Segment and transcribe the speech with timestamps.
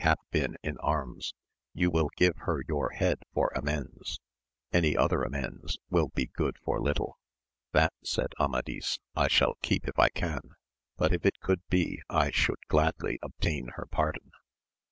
[0.03, 1.35] always hath been in arms,
[1.75, 4.19] you will give her your head for amends;
[4.73, 7.19] any other amends will be good for little.
[7.71, 10.41] That, said Ama(Hs, I shall keep if I can;
[10.97, 14.31] but if it could be I should gladly obtain her pardon.